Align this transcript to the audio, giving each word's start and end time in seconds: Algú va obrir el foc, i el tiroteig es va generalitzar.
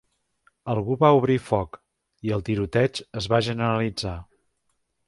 Algú 0.73 0.95
va 1.03 1.11
obrir 1.17 1.35
el 1.41 1.45
foc, 1.51 1.79
i 2.29 2.35
el 2.39 2.45
tiroteig 2.51 3.05
es 3.23 3.33
va 3.35 3.45
generalitzar. 3.51 4.17